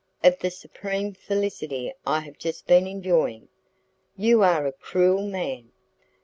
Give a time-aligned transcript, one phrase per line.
[0.23, 3.49] "Of the supreme felicity I have just been enjoying."
[4.17, 5.71] "You are a cruel man."